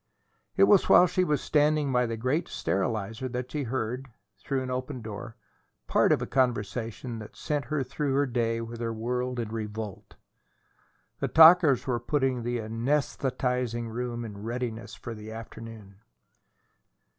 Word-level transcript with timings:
It 0.57 0.63
was 0.63 0.89
while 0.89 1.05
she 1.05 1.23
was 1.23 1.41
standing 1.41 1.91
by 1.93 2.07
the 2.07 2.17
great 2.17 2.47
sterilizer 2.47 3.29
that 3.29 3.51
she 3.51 3.61
heard, 3.61 4.07
through 4.39 4.63
an 4.63 4.71
open 4.71 5.03
door, 5.03 5.35
part 5.85 6.11
of 6.11 6.23
a 6.23 6.25
conversation 6.25 7.19
that 7.19 7.35
sent 7.35 7.65
her 7.65 7.83
through 7.83 8.19
the 8.19 8.25
day 8.33 8.61
with 8.61 8.79
her 8.79 8.91
world 8.91 9.39
in 9.39 9.49
revolt. 9.49 10.15
The 11.19 11.27
talkers 11.27 11.85
were 11.85 11.99
putting 11.99 12.41
the 12.41 12.57
anaesthetizing 12.57 13.89
room 13.89 14.25
in 14.25 14.41
readiness 14.41 14.95
for 14.95 15.13
the 15.13 15.31
afternoon. 15.31 15.97